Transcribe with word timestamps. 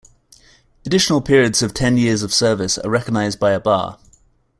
Additional 0.83 1.21
periods 1.21 1.61
of 1.61 1.75
ten 1.75 1.95
years 1.95 2.23
of 2.23 2.33
service 2.33 2.79
are 2.79 2.89
recognised 2.89 3.39
by 3.39 3.51
a 3.51 3.59
bar. 3.59 3.99